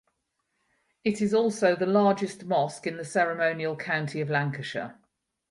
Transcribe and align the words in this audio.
It 1.03 1.21
is 1.21 1.31
also 1.31 1.75
the 1.75 1.85
largest 1.85 2.45
mosque 2.45 2.87
in 2.87 2.97
the 2.97 3.05
ceremonial 3.05 3.75
county 3.75 4.19
of 4.19 4.31
Lancashire. 4.31 4.97